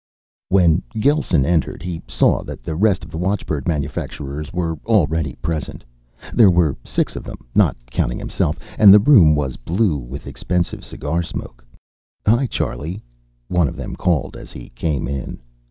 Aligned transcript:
_When 0.49 0.81
Gelsen 0.95 1.45
entered, 1.45 1.83
he 1.83 2.01
saw 2.07 2.41
that 2.45 2.63
the 2.63 2.75
rest 2.75 3.03
of 3.03 3.11
the 3.11 3.19
watchbird 3.19 3.67
manufacturers 3.67 4.51
were 4.51 4.79
already 4.83 5.35
present. 5.43 5.83
There 6.33 6.49
were 6.49 6.75
six 6.83 7.15
of 7.15 7.23
them, 7.23 7.45
not 7.53 7.77
counting 7.91 8.17
himself, 8.17 8.57
and 8.79 8.91
the 8.91 8.97
room 8.97 9.35
was 9.35 9.57
blue 9.57 9.97
with 9.99 10.25
expensive 10.25 10.83
cigar 10.83 11.21
smoke. 11.21 11.63
"Hi, 12.25 12.47
Charlie," 12.47 13.03
one 13.47 13.67
of 13.67 13.75
them 13.75 13.95
called 13.95 14.35
as 14.35 14.51
he 14.51 14.69
came 14.69 15.07
in. 15.07 15.39